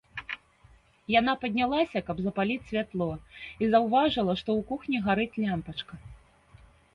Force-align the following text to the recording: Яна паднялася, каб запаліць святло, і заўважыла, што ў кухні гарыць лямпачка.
Яна 1.19 1.33
паднялася, 1.43 2.01
каб 2.07 2.17
запаліць 2.27 2.65
святло, 2.69 3.09
і 3.61 3.69
заўважыла, 3.75 4.33
што 4.41 4.49
ў 4.59 4.69
кухні 4.71 4.97
гарыць 5.05 5.39
лямпачка. 5.47 5.93